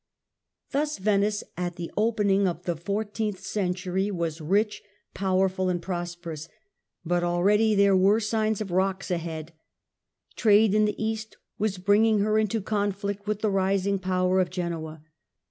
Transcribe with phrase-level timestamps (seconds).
[0.71, 4.81] Thus Venice at the opening of the fourteenth century Rivalry was rich,
[5.13, 6.49] powerful and prosperous;
[7.05, 9.53] but already there ^^'^''"'^"' were signs of rocks ahead.
[10.35, 14.49] Trade in the East was bring ing her into conflict with the rising power of
[14.49, 15.03] Genoa.